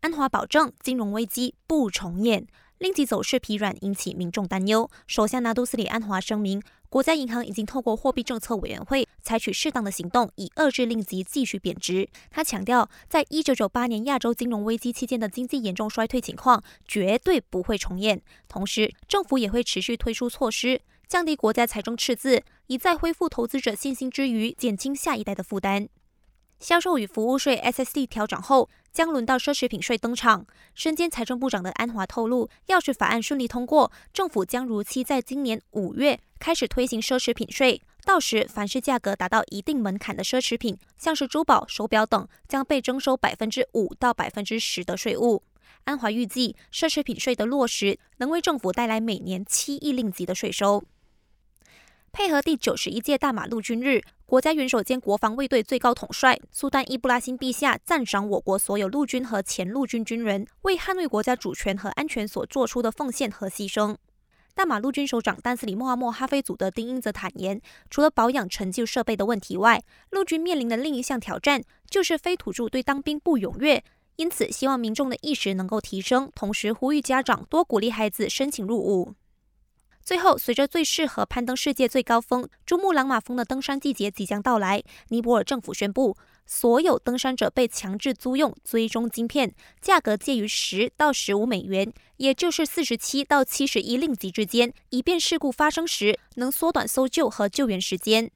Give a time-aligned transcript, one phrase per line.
[0.00, 2.46] 安华保证金融危机不重演。
[2.78, 4.88] 令吉走势疲软，引起民众担忧。
[5.08, 12.08] 首相拿督斯里安华声明，国家银行已经透过货币政策委员会采取适当的行动，以遏制令吉继续贬值。
[12.30, 18.22] 他强调，在一九九八年亚洲金融危机期间的经济严重衰退情况绝对不会重演。
[18.46, 25.88] 同时，政府也会持续推出措施，降低国家财政赤字，以在恢复投资者信心之余，减轻下一代的负担。
[26.60, 30.44] 销售与服务税 SSD 调整后，将轮到奢侈品税登场。
[30.74, 37.80] 身兼财政部长的安华透露，要是法案顺利通过，政府将如期在今年五月开始推行奢侈品税。
[38.04, 45.42] 到时，凡是价格达到一定门槛的奢侈品，像是珠宝、手表等，将被征收百分之五到百分之十的税务。
[45.84, 50.82] 安华预计，奢侈品税的落实能为政府带来每年七亿令吉的税收。
[52.18, 63.94] 配合第九十一届大马陆军日，国家元首兼国防卫队最高统帅苏丹伊布拉辛陛下赞赏我国所有陆军和前陆军军人为捍卫国家主权和安全所做出的奉献和牺牲。
[64.52, 69.80] 大马陆军首长丹斯里莫阿莫哈菲祖的丁英则坦言，除了保养陈旧设备的问题外，
[70.10, 73.84] 陆军面临的另一项挑战就是非土著对当兵不踊跃，
[74.16, 79.14] 因此希望民众的意识能够提升，同时呼吁家长多鼓励孩子申请入伍。
[80.08, 98.30] 最后，随着最适合攀登世界最高峰珠穆朗玛峰的登山季节即将到来，尼泊尔政府宣布，所有登山者被强制租用追踪晶片，价格介于十到十五美元，也就是四十七到七十一令吉之间，以便事故发生时能缩短搜救和救援时间。